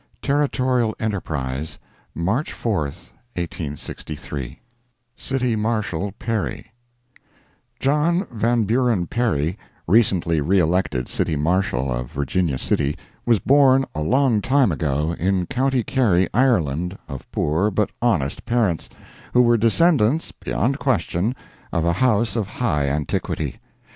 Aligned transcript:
Territorial 0.23 0.95
Enterprise, 0.99 1.77
March 2.15 2.53
4, 2.53 2.85
1863 3.35 4.59
CITY 5.15 5.55
MARSHALL 5.55 6.13
PERRY 6.17 6.71
John 7.79 8.25
Van 8.31 8.63
Buren 8.63 9.05
Perry, 9.05 9.59
recently 9.85 10.41
re 10.41 10.57
elected 10.57 11.07
City 11.07 11.35
Marshal 11.35 11.91
of 11.93 12.11
Virginia 12.11 12.57
City, 12.57 12.97
was 13.27 13.37
born 13.37 13.85
a 13.93 14.01
long 14.01 14.41
time 14.41 14.71
ago, 14.71 15.11
in 15.19 15.45
County 15.45 15.83
Kerry, 15.83 16.27
Ireland, 16.33 16.97
of 17.07 17.31
poor 17.31 17.69
but 17.69 17.91
honest 18.01 18.43
parents, 18.47 18.89
who 19.33 19.43
were 19.43 19.55
descendants, 19.55 20.31
beyond 20.31 20.79
question, 20.79 21.35
of 21.71 21.85
a 21.85 21.93
house 21.93 22.35
of 22.35 22.47
high 22.47 22.87
antiquity. 22.89 23.59